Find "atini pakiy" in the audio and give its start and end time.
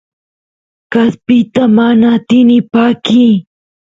2.15-3.33